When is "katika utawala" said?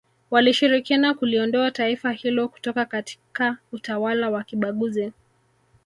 2.85-4.29